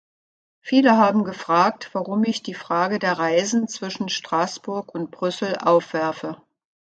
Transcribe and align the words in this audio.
Viele 0.61 0.97
haben 0.97 1.23
gefragt, 1.25 1.91
warum 1.93 2.23
ich 2.23 2.41
die 2.41 2.55
Frage 2.55 2.97
der 2.97 3.19
Reisen 3.19 3.67
zwischen 3.67 4.09
Straßburg 4.09 4.95
und 4.95 5.11
Brüssel 5.11 5.55
aufwerfe. 5.59 6.41